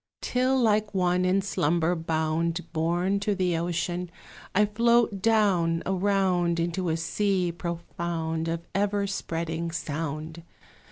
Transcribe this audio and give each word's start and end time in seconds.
Till, 0.19 0.59
like 0.59 0.95
one 0.95 1.25
in 1.25 1.43
slumber 1.43 1.93
bound, 1.93 2.61
Borne 2.73 3.19
to 3.19 3.35
the 3.35 3.55
ocean, 3.55 4.09
I 4.55 4.65
float 4.65 5.21
down, 5.21 5.83
around, 5.85 6.59
Into 6.59 6.89
a 6.89 6.97
sea 6.97 7.51
profound, 7.51 8.47
of 8.47 8.65
ever 8.73 9.05
spreading 9.05 9.69
sound. 9.69 10.41